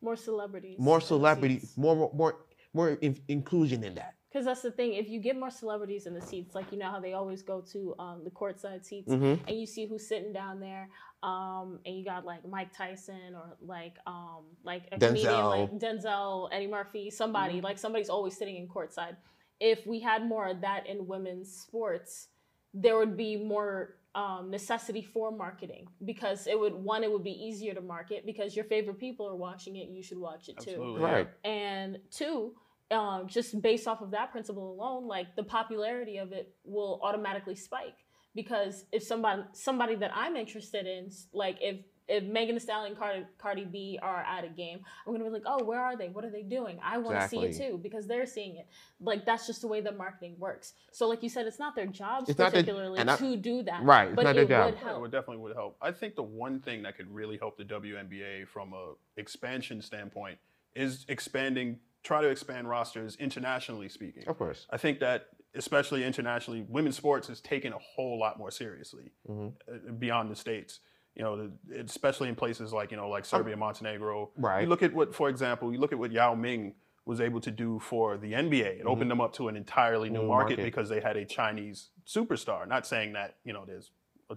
[0.03, 0.79] More celebrities.
[0.79, 2.37] more celebrity more more more,
[2.75, 4.93] more in- inclusion in that Because that's the thing.
[4.93, 7.63] If you get more celebrities in the seats, like you know how they always go
[7.73, 9.41] to um, the courtside seats, Mhm.
[9.49, 10.91] and you see who's sitting down there,
[11.23, 15.49] um, and you got like Mike Tyson or like um, like a comedian Denzel.
[15.49, 17.65] like Denzel, Eddie Murphy, somebody Mm-hmm.
[17.65, 19.17] like somebody's always sitting in courtside.
[19.59, 22.29] If we had more of that in women's sports,
[22.75, 27.33] there would be more um, necessity for marketing because it would one it would be
[27.43, 29.89] easier to market because your favorite people are watching it.
[29.89, 31.03] You should watch it too Absolutely.
[31.03, 32.53] right and two
[32.91, 37.57] um, just based off of that principle alone like the popularity of it will automatically
[37.57, 37.97] spike
[38.35, 41.77] because if somebody somebody that i'm interested in like if
[42.09, 45.31] if Megan Thee Stallion and Cardi, Cardi B are at a game, I'm gonna be
[45.31, 46.09] like, oh, where are they?
[46.09, 46.79] What are they doing?
[46.81, 48.69] I want to see it too because they're seeing it.
[49.01, 50.75] Like that's just the way that marketing works.
[50.93, 53.65] So, like you said, it's not their jobs It's not their- particularly I- to do
[53.65, 54.67] that, Right, it's But not it job.
[54.67, 54.99] would Yeah, help.
[54.99, 55.77] it would definitely would help.
[55.83, 60.39] I think the one thing that could really help the WNBA from a expansion standpoint
[60.77, 64.25] is expanding, try to expand rosters internationally speaking.
[64.29, 68.51] of course I think that especially internationally, women's sports is taken a whole lot more
[68.51, 69.55] seriously Mhm.
[69.73, 70.81] uh, beyond the states.
[71.15, 74.31] You know, especially in places like you know, like Serbia, Montenegro.
[74.37, 74.61] Right.
[74.63, 76.75] You look at what, for example, you look at what Yao Ming
[77.07, 78.81] was able to do for the NBA.
[78.81, 80.65] It opened them up to an entirely new New market, market.
[80.65, 82.69] because they had a Chinese superstar.
[82.69, 83.93] Not saying that you know there's.
[84.29, 84.37] a-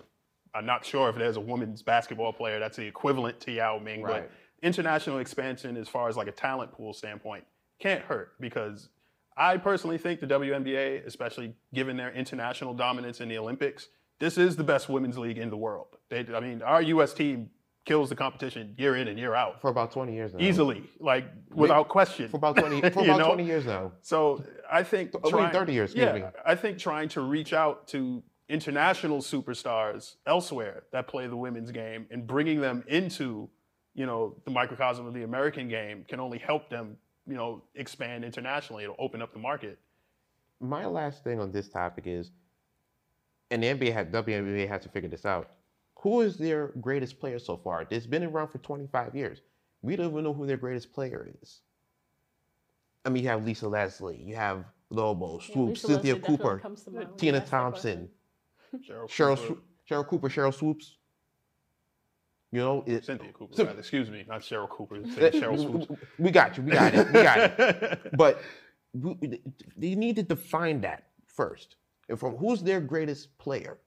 [0.53, 4.01] I'm not sure if there's a women's basketball player that's the equivalent to Yao Ming,
[4.03, 4.21] Right.
[4.21, 4.31] but
[4.63, 7.43] international expansion as far as like a talent pool standpoint
[7.79, 8.89] can't hurt because
[9.37, 13.87] I personally think the WNBA, especially given their international dominance in the Olympics,
[14.19, 15.97] this is the best women's league in the world.
[16.09, 17.13] They, I mean, our U.S.
[17.13, 17.49] team
[17.85, 20.39] kills the competition year in and year out for about 20 years now.
[20.39, 22.29] easily, like without question.
[22.29, 23.27] For about 20, for about know?
[23.27, 23.93] 20 years now.
[24.01, 26.23] So I think mean, 30 years, yeah, me.
[26.45, 32.07] I think trying to reach out to international superstars elsewhere that play the women's game
[32.11, 33.49] and bringing them into,
[33.93, 38.23] you know, the microcosm of the American game can only help them, you know, expand
[38.23, 38.83] internationally.
[38.83, 39.79] It'll open up the market.
[40.59, 42.31] My last thing on this topic is,
[43.51, 45.51] and the NBA had WNBA has to figure this out.
[45.99, 47.85] Who is their greatest player so far?
[47.89, 49.41] It's been around for 25 years.
[49.81, 51.61] We don't even know who their greatest player is.
[53.05, 56.83] I mean, you have Lisa Leslie, you have Lobo, Yeah, Swoopes, Cynthia Leslie Cooper, comes
[56.83, 58.09] to mind when you Tina ask that question.
[58.71, 60.95] Thompson, Cheryl, Cheryl, Cooper, Swoo- Cheryl Cooper, Sheryl Swoopes.
[62.51, 63.55] You know, it, Cynthia Cooper.
[63.55, 63.79] So- rather.
[63.79, 64.97] excuse me, not Cheryl Cooper.
[64.99, 65.87] Sheryl Swoopes.
[66.17, 66.63] We got you.
[66.63, 67.07] We got it.
[67.07, 67.99] We got it.
[68.17, 68.41] But
[68.93, 69.41] we-
[69.77, 71.75] they need to define that first.
[72.09, 73.77] And from who's their greatest player,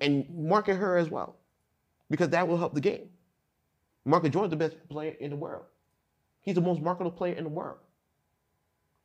[0.00, 1.36] and market her as well,
[2.10, 3.08] because that will help the game.
[4.04, 5.64] Market Jordan's the best player in the world.
[6.42, 7.78] He's the most marketable player in the world.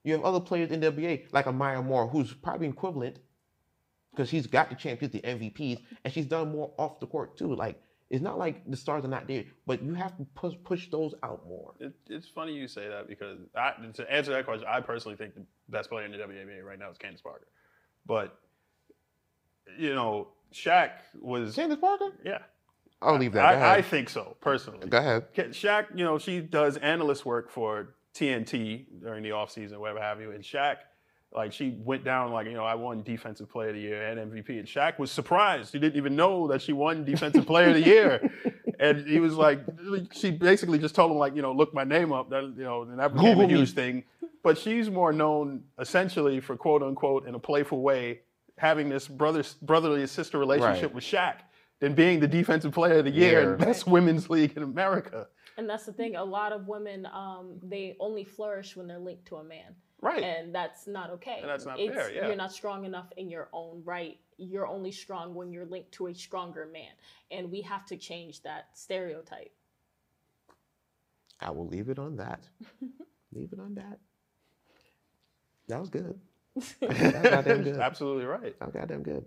[0.03, 3.19] You have other players in the NBA like Amaya Moore, who's probably equivalent
[4.11, 7.55] because she's got the champions, the MVPs, and she's done more off the court too.
[7.55, 7.81] Like
[8.13, 11.15] it's not like the stars are not there, but you have to push push those
[11.23, 11.73] out more.
[11.79, 15.33] It, it's funny you say that because I, to answer that question, I personally think
[15.33, 17.47] the best player in the WNBA right now is Candace Parker.
[18.05, 18.37] But
[19.79, 22.11] you know, Shaq was Candace Parker?
[22.23, 22.37] yeah.
[23.01, 23.45] I'll leave that.
[23.45, 24.87] I, I think so personally.
[24.87, 25.33] Go ahead.
[25.33, 30.31] Shaq, you know, she does analyst work for TNT during the offseason, whatever have you.
[30.31, 30.77] And Shaq,
[31.35, 34.31] like, she went down, like, you know, I won Defensive Player of the Year and
[34.31, 34.49] MVP.
[34.59, 35.73] And Shaq was surprised.
[35.73, 38.31] He didn't even know that she won Defensive Player of the Year.
[38.79, 39.59] And he was like,
[40.11, 42.29] she basically just told him, like, you know, look my name up.
[42.31, 43.65] That, you know, and that became Google a me.
[43.67, 44.03] thing.
[44.41, 48.21] But she's more known essentially for quote unquote, in a playful way,
[48.57, 50.95] having this brother, brotherly sister relationship Right.
[50.95, 51.35] with Shaq
[51.79, 53.49] than being the Defensive Player of the Year Yeah.
[53.49, 55.27] and best women's league in America.
[55.55, 56.15] And that's the thing.
[56.17, 60.21] A lot of women, um, they only flourish when they're linked to a man, Right.
[60.21, 61.37] and that's not okay.
[61.41, 62.27] And that's not it's, fair, yeah.
[62.27, 64.17] You're not strong enough in your own right.
[64.37, 66.91] You're only strong when you're linked to a stronger man,
[67.31, 69.51] and we have to change that stereotype.
[71.39, 72.41] I will leave it on that.
[73.33, 73.99] leave it on that.
[75.69, 76.19] That was good.
[76.81, 77.77] That was goddamn good.
[77.77, 78.59] Absolutely right.
[78.59, 79.25] That was goddamn good.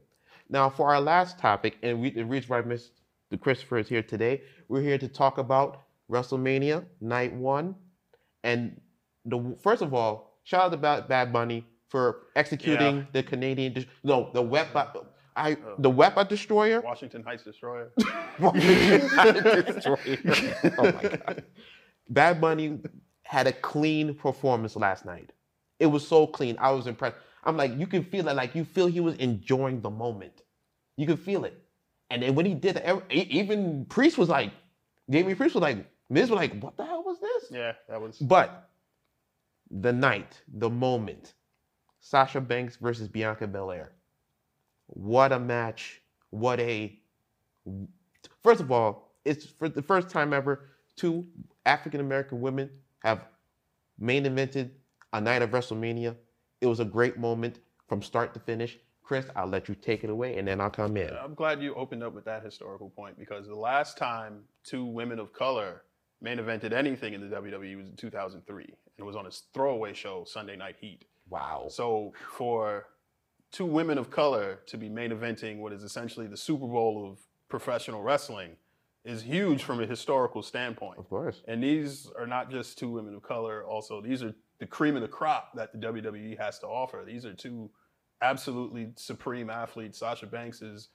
[0.50, 2.90] Now, for our last topic, and we, the reason why Mr.
[3.40, 7.74] Christopher is here today, we're here to talk about WrestleMania Night One,
[8.44, 8.78] and
[9.24, 10.76] the first of all, shout out to
[11.08, 13.04] Bad, Bunny for executing Yeah.
[13.12, 14.68] the Canadian, no, the web,
[15.38, 15.74] I, Oh.
[15.78, 16.80] the Wepa Destroyer.
[16.80, 17.92] Washington Heights Destroyer.
[17.98, 19.00] Destroyer.
[20.78, 21.44] oh my god.
[22.08, 22.78] Bad Bunny
[23.22, 25.32] had a clean performance last night.
[25.78, 26.56] It was so clean.
[26.58, 27.16] I was impressed.
[27.44, 28.36] I'm like, you can feel it.
[28.36, 30.42] Like you feel he was enjoying the moment.
[30.96, 31.60] You could feel it.
[32.10, 32.80] And then when he did
[33.12, 34.52] e- even Priest was like,
[35.10, 37.50] Damian Priest was like, Miz was like, what the hell was this?
[37.50, 38.16] Yeah, that was.
[38.18, 38.70] But
[39.70, 41.34] the night, the moment,
[42.00, 43.92] Sasha Banks versus Bianca Belair.
[44.86, 46.02] What a match.
[46.30, 46.98] What a.
[48.42, 51.26] First of all, it's for the first time ever, two
[51.64, 52.70] African American women
[53.02, 53.24] have
[53.98, 54.70] main evented
[55.12, 56.14] a night of WrestleMania.
[56.60, 58.78] It was a great moment from start to finish.
[59.02, 61.10] Chris, I'll let you take it away and then I'll come in.
[61.16, 65.20] I'm glad you opened up with that historical point because the last time two women
[65.20, 65.82] of color
[66.20, 69.92] main evented anything in the WWE was in 2003, and it was on his throwaway
[69.92, 71.04] show, Sunday Night Heat.
[71.28, 71.66] Wow.
[71.68, 72.86] So for
[73.52, 77.18] two women of color to be main eventing what is essentially the Super Bowl of
[77.48, 78.56] professional wrestling
[79.04, 80.98] is huge from a historical standpoint.
[80.98, 81.42] Of course.
[81.46, 83.64] And these are not just two women of color.
[83.64, 87.04] Also, these are the cream of the crop that the WWE has to offer.
[87.06, 87.70] These are two
[88.20, 89.98] absolutely supreme athletes.
[89.98, 90.88] Sasha Banks is,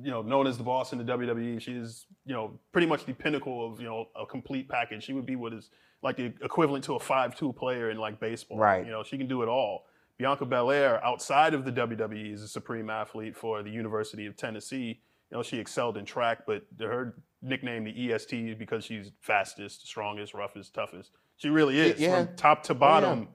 [0.00, 1.60] you know, known as the boss in the WWE.
[1.60, 5.04] She is, you know, pretty much the pinnacle of, you know, a complete package.
[5.04, 5.68] She would be what is
[6.02, 8.58] like the equivalent to a five-tool player in like baseball.
[8.58, 8.84] Right.
[8.84, 9.86] You know, she can do it all.
[10.18, 15.00] Bianca Belair, outside of the WWE, is a supreme athlete for the University of Tennessee.
[15.30, 19.86] You know, she excelled in track, but her nickname, the EST, is because she's fastest,
[19.86, 21.12] strongest, roughest, toughest.
[21.36, 21.98] She really is.
[21.98, 22.24] Yeah.
[22.24, 22.78] From top to oh, yeah.
[22.78, 23.28] bottom,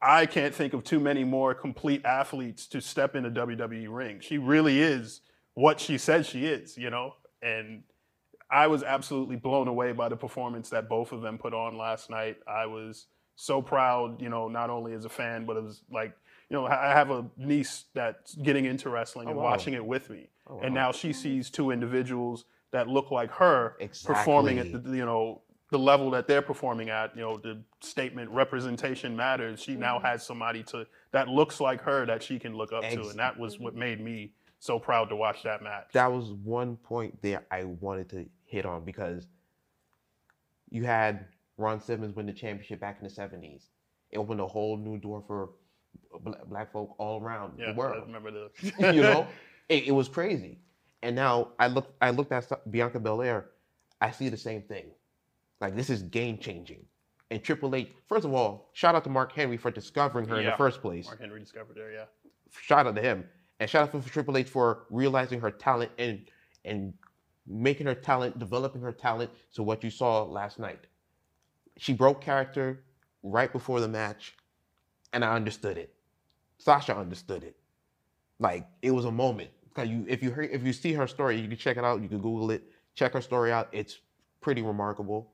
[0.00, 4.20] I can't think of too many more complete athletes to step in a WWE ring.
[4.20, 5.22] She really is
[5.54, 7.14] what she says she is, you know?
[7.42, 7.82] And
[8.50, 12.08] I was absolutely blown away by the performance that both of them put on last
[12.10, 12.38] night.
[12.46, 13.06] I was
[13.36, 16.12] so proud, you know, not only as a fan, but as like,
[16.48, 19.44] you know, I have a niece that's getting into wrestling Oh, and wow.
[19.44, 20.30] watching it with me.
[20.48, 25.04] Oh, And now she sees two individuals that look like her performing at the, you
[25.04, 29.62] know, the level that they're performing at, you know, the statement representation matters.
[29.62, 30.02] She now Mhm.
[30.04, 33.08] has somebody to that looks like her that she can look up to.
[33.10, 35.92] And that was what made me so proud to watch that match.
[35.92, 39.26] that was one point there I wanted to hit on because
[40.70, 43.64] you had Ron Simmons win the championship back in the 70s.
[44.10, 45.50] It opened a whole new door for
[46.46, 48.06] black folk all around yeah, the I world.
[48.06, 48.50] remember the
[48.94, 49.26] you know,
[49.68, 50.58] it, it was crazy.
[51.02, 53.50] And now I look, I looked at Bianca Belair.
[54.00, 54.86] I see the same thing.
[55.60, 56.84] Like this is game changing.
[57.30, 60.46] And Triple H, first of all, shout out to Mark Henry for discovering her in
[60.46, 62.04] the first place Mark Henry discovered her, yeah.
[62.50, 63.24] shout out to him
[63.60, 66.22] and shout out to Triple H for realizing her talent and
[66.64, 66.94] and
[67.48, 70.86] making her talent, developing her talent to what you saw last night.
[71.78, 72.80] She broke character
[73.22, 74.34] right before the match,
[75.12, 75.94] and I understood it.
[76.58, 77.56] Sasha understood it.
[78.38, 79.50] Like it was a moment.
[79.74, 82.02] Cause you, if you hear, if you see her story, you can check it out.
[82.02, 82.64] You can Google it.
[82.94, 83.68] Check her story out.
[83.72, 83.98] It's
[84.40, 85.32] pretty remarkable.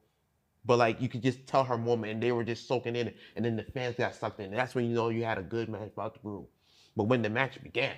[0.67, 3.17] But like you could just tell her moment, and they were just soaking in it,
[3.37, 4.47] and then the fans got sucked in.
[4.47, 6.47] And that's when you know you had a good match about to brew.
[6.97, 7.97] But when the match began,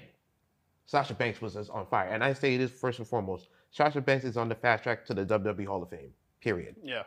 [0.86, 2.08] Sasha Banks was just on fire.
[2.08, 5.14] And I say this first and foremost Sasha Banks is on the fast track to
[5.14, 6.76] the WWE Hall of Fame, period.
[6.82, 7.02] Yeah.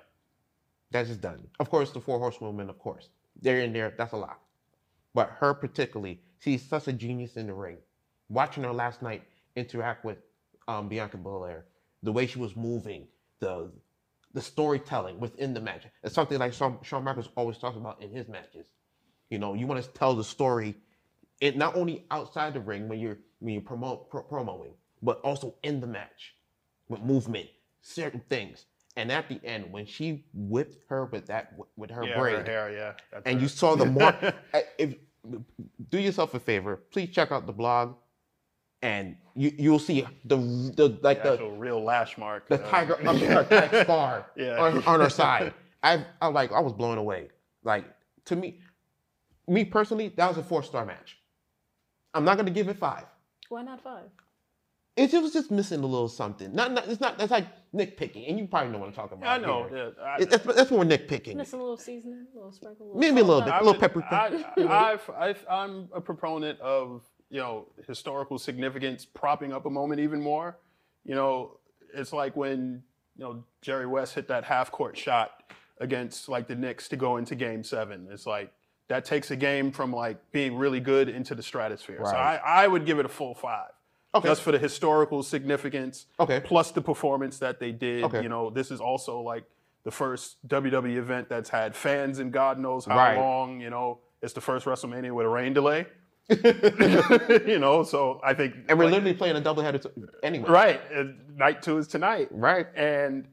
[0.92, 1.48] That's just done.
[1.60, 3.10] Of course, the four horsewomen, of course.
[3.42, 4.40] They're in there, that's a lot.
[5.14, 7.78] But her particularly, she's such a genius in the ring.
[8.30, 9.24] Watching her last night
[9.56, 10.18] interact with
[10.68, 11.66] um, Bianca Belair,
[12.04, 13.08] the way she was moving,
[13.40, 13.72] the
[14.34, 15.86] the storytelling within the match.
[16.04, 18.68] It's something like Shawn, Shawn Michaels always talks about in his matches.
[19.32, 20.76] You know, you want to tell the story,
[21.42, 24.72] it not only outside the ring when you're you're promote pro- promoing,
[25.02, 26.36] but also in the match
[26.90, 27.48] with movement,
[27.82, 28.66] certain things.
[28.98, 32.44] And at the end, when she whipped her with that with her yeah, braid, her
[32.44, 32.94] hair, yeah.
[33.12, 33.42] that's and her.
[33.42, 34.14] you saw the more,
[34.78, 34.96] if
[35.90, 37.96] do yourself a favor, please check out the blog,
[38.82, 40.36] and you you'll see the
[40.76, 42.50] the like the the real lash mark.
[42.50, 44.60] the uh, tiger uppercut scar Yeah.
[44.60, 45.54] on, on her side.
[45.82, 47.30] I I like I was blown away.
[47.64, 47.86] Like
[48.26, 48.60] to me,
[49.48, 51.18] me personally, that was a four star match.
[52.14, 53.06] I'm not gonna give it five.
[53.50, 54.10] Why not five?
[54.96, 56.54] It was just missing a little something.
[56.54, 59.40] Not, not it's not that's like nitpicking, and you probably know what I'm talking about.
[59.40, 59.68] I know.
[59.70, 59.94] here.
[59.98, 61.36] Yeah, I, It- that's that's more nitpicking.
[61.36, 63.50] Missing a little seasoning, a little sprinkle, a little Maybe a little bit.
[63.80, 64.04] pepper.
[64.12, 69.06] I little would- pepper- I, I've, I've, I'm a proponent of you know historical significance
[69.06, 70.58] propping up a moment even more.
[71.06, 71.60] You know,
[71.94, 72.84] it's like when
[73.18, 77.16] you know Jerry West hit that half court shot against like the Knicks to go
[77.18, 78.08] into Game Seven.
[78.12, 78.52] It's like
[78.90, 82.00] that takes a game from like being really good into the stratosphere.
[82.04, 83.70] So I, I would give it a full five.
[84.16, 84.28] Okay.
[84.28, 86.42] Just for the historical significance, Okay.
[86.44, 88.04] plus the performance that they did.
[88.06, 88.24] Okay.
[88.24, 89.44] You know, this is also like
[89.84, 93.18] the first WWE event that's had fans in God knows how Right.
[93.18, 93.62] long.
[93.62, 95.86] You know, it's the first WrestleMania with a rain delay.
[97.48, 99.90] you know, so I think And we're like, literally playing a doubleheader t-
[100.24, 100.50] anyway.
[100.50, 100.82] right.
[100.96, 101.04] Uh,
[101.36, 102.68] night two is tonight, Right.
[102.76, 103.28] and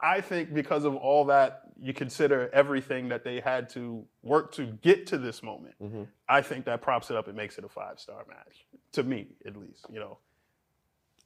[0.00, 4.66] I think because of all that, you consider everything that they had to work to
[4.82, 5.74] get to this moment.
[5.82, 6.06] Mhm.
[6.28, 9.28] I think that props it up and makes it a five star match to me,
[9.44, 9.86] at least.
[9.90, 10.18] You know,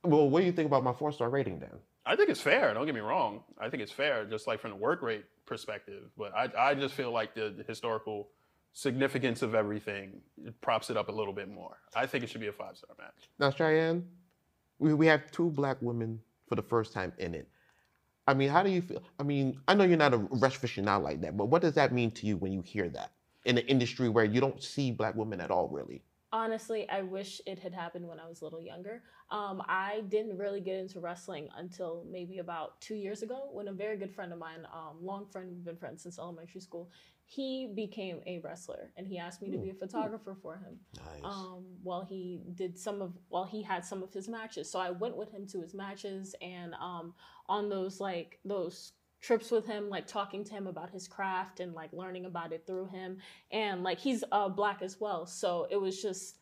[0.05, 1.79] Well, what do you think about my four star rating then?
[2.07, 2.73] I think it's fair.
[2.73, 3.43] Don't get me wrong.
[3.59, 6.11] I think it's fair, just like from the work rate perspective.
[6.17, 8.31] But I, I just feel like the, the historical
[8.73, 11.77] significance of everything it props it up a little bit more.
[11.97, 13.29] I think it should be a five star match.
[13.39, 14.09] Now, Cheyenne,
[14.79, 17.49] we, we have two black women for the first time in it.
[18.29, 19.03] I mean, how do you feel?
[19.19, 21.95] I mean, I know you're not a rush aficionado like that, but what does that
[21.95, 23.12] mean to you when you hear that
[23.47, 26.03] in an industry where you don't see black women at all, really?
[26.31, 29.03] Honestly, I wish it had happened when I was a little younger.
[29.31, 33.73] Um, I didn't really get into wrestling until maybe about two years ago when a
[33.73, 36.91] very good friend of mine, um, long friend, we've been friends since elementary school,
[37.31, 41.23] he became a wrestler and he asked me to be a photographer for him Nice.
[41.23, 44.71] um, while he did some of while he had some of his matches.
[44.71, 47.12] So I went with him to his matches and um,
[47.47, 51.75] on those like those trips with him, like talking to him about his craft and
[51.75, 53.19] like learning about it through him.
[53.51, 56.38] And like he's uh, black as well, so it was just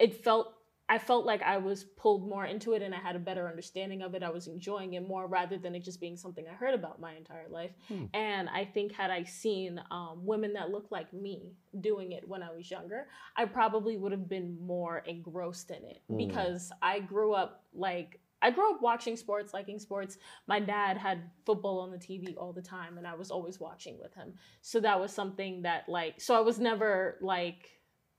[0.00, 0.53] it felt.
[0.86, 4.02] I felt like I was pulled more into it and I had a better understanding
[4.02, 4.22] of it.
[4.22, 7.14] I was enjoying it more rather than it just being something I heard about my
[7.14, 7.70] entire life.
[7.88, 8.04] Hmm.
[8.12, 12.42] And I think had I seen um, women that looked like me doing it when
[12.42, 16.18] I was younger, I probably would have been more engrossed in it Mm.
[16.18, 20.18] because I grew up like I grew up watching sports, liking sports.
[20.46, 23.98] My dad had football on the TV all the time and I was always watching
[23.98, 24.34] with him.
[24.60, 27.70] So that was something that like so I was never like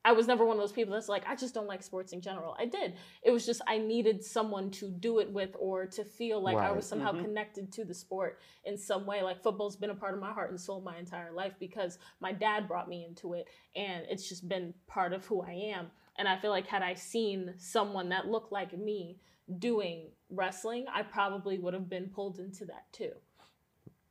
[0.05, 2.21] I was never one of those people that's like I just don't like sports in
[2.21, 2.55] general.
[2.59, 2.93] I did.
[3.23, 6.71] It was just I needed someone to do it with or to feel like I
[6.71, 7.21] was somehow Mhm.
[7.21, 9.23] connected to the sport in some way.
[9.23, 12.31] Like football's been a part of my heart and soul my entire life because my
[12.31, 15.89] dad brought me into it and it's just been part of who I am.
[16.17, 19.17] And I feel like had I seen someone that looked like me
[19.57, 23.11] doing wrestling, I probably would have been pulled into that too.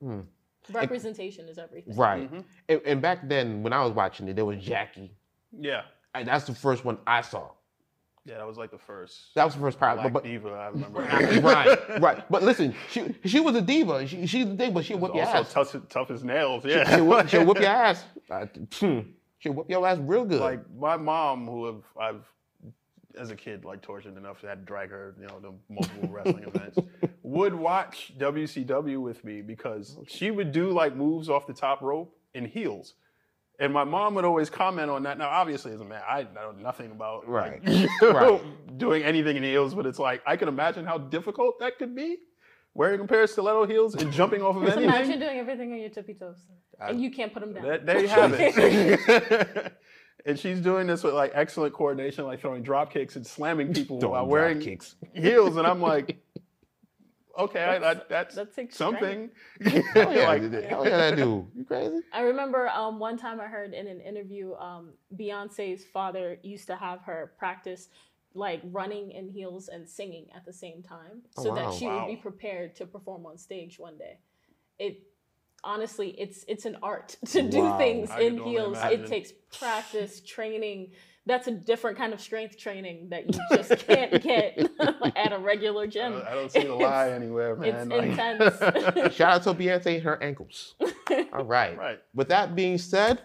[0.01, 0.21] Hmm.
[0.73, 1.95] Representation is everything.
[1.97, 2.31] Right.
[2.31, 2.45] Mhm.
[2.69, 5.15] And, and back then, when I was watching it, there was Jackie.
[5.61, 5.83] Yeah.
[6.15, 7.51] And that's the first one I saw.
[8.27, 9.97] Yeah, that was like the first That was the first part.
[9.97, 11.01] black But, but, diva I remember.
[11.43, 12.25] right, right.
[12.31, 14.07] But listen, she she was a diva.
[14.07, 15.53] She, she's the thing, but she'll whip your ass.
[15.53, 16.65] tough, tough as nails.
[16.65, 16.89] Yeah.
[16.97, 18.03] she'll, whip, she'll whip your ass.
[18.31, 19.01] Uh, hmm.
[19.39, 20.41] she'll whip your ass real good.
[20.41, 22.25] like my mom, who have I've
[23.19, 26.09] as a kid like tortured enough to had to drag her, you know, to multiple
[26.09, 26.79] wrestling events,
[27.23, 32.17] would watch WCW with me because she would do like moves off the top rope
[32.33, 32.95] in heels.
[33.61, 35.17] And my mom would always comment on that.
[35.17, 37.61] Now, obviously, as a man, I know nothing about Right.
[37.65, 38.79] you know, Right.
[38.79, 42.19] doing anything in heels, but it's like I can imagine how difficult that could be,
[42.75, 44.95] wearing a pair of stiletto heels and jumping off of Just anything.
[44.97, 46.47] imagine doing everything on your tippy toes.
[46.81, 47.63] I- and you can't put them down.
[47.65, 49.73] That, there you have it.
[50.27, 54.01] and she's doing this with like excellent coordination, like throwing drop kicks and slamming people
[54.01, 54.97] Throwing while drop wearing kicks.
[55.15, 55.57] heels.
[55.57, 56.19] And I'm like,
[57.39, 59.31] okay, I, I, that's that takes something.
[59.95, 61.47] Hell yeah, like, hell yeah, that dude.
[61.57, 62.01] You crazy?
[62.13, 66.77] I remember um, one time I heard in an interview, um, Beyonce's father used to
[66.77, 67.89] have her practice
[68.35, 71.55] like running in heels and singing at the same time, Oh, so wow.
[71.57, 74.19] that she would be prepared to perform on stage one day.
[74.79, 75.03] It
[75.63, 77.79] honestly, it's it's an art to do Wow.
[77.79, 78.79] things I in heels.
[78.79, 79.05] imagine.
[79.05, 80.93] It takes practice, training.
[81.27, 84.59] That's a different kind of strength training that you just can't get
[85.17, 86.13] at a regular I gym.
[86.13, 87.91] don't, I don't see the lie anywhere, man.
[87.91, 88.05] it's
[88.61, 89.15] intense.
[89.15, 90.75] Shout out to Beyonce and her ankles.
[91.33, 91.77] All right.
[91.79, 91.99] right.
[92.15, 93.23] With that being said,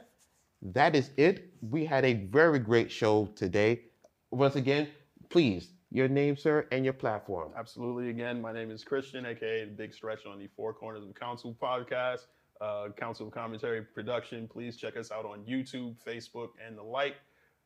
[0.62, 1.52] that is it.
[1.62, 3.82] We had a very great show today.
[4.32, 4.88] Once again,
[5.30, 7.52] please your name, sir, and your platform.
[7.58, 8.10] Absolutely.
[8.10, 11.56] Again, my name is Christian, aka the Big Stretch on the Four Corners of Council
[11.62, 12.28] podcast,
[12.62, 14.48] uh, Council Commentary Production.
[14.48, 17.16] Please check us out on YouTube, Facebook, and the like.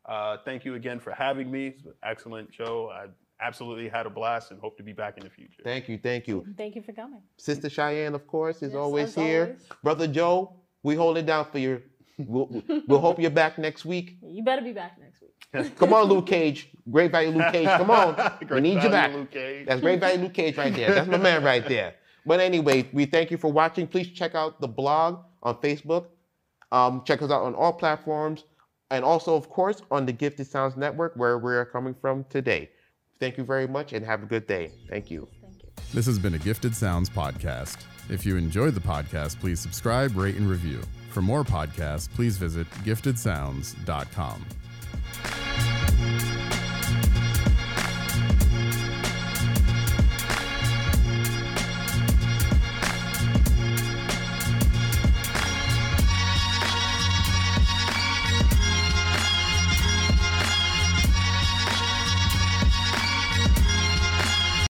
[0.05, 1.67] Uh, thank you again for having me.
[1.67, 2.89] It's an excellent show.
[2.93, 3.05] I
[3.45, 5.61] absolutely had a blast and hope to be back in the future.
[5.63, 6.45] Thank you, thank you.
[6.57, 7.21] Thank you for coming.
[7.37, 9.43] Sister Cheyenne, of course, is Yes, always here.
[9.43, 9.67] always.
[9.81, 11.81] Brother Joe, we hold it down for you.
[12.17, 14.17] We'll, we'll hope you're back next week.
[14.21, 15.75] You better be back next week.
[15.77, 16.69] Come on, Luke Cage.
[16.91, 17.67] Great value, Luke Cage.
[17.67, 18.15] Come on.
[18.39, 19.13] we Great need you back.
[19.13, 19.67] Luke Cage.
[19.67, 20.93] That's great value, Luke Cage, right there.
[20.93, 21.95] That's my man right there.
[22.25, 23.87] But anyway, we thank you for watching.
[23.87, 26.05] Please check out the blog on Facebook.
[26.71, 28.43] Um, check us out on all platforms.
[28.93, 32.69] And also, of course, on the Gifted Sounds Network, where we're coming from today.
[33.19, 34.71] Thank you very much and have a good day.
[34.87, 35.27] Thank you.
[35.41, 35.69] Thank you.
[35.95, 37.85] This has been a Gifted Sounds podcast.
[38.09, 40.79] If you enjoyed the podcast, please subscribe, rate, and review.
[41.09, 44.45] For more podcasts, please visit giftedsounds.com.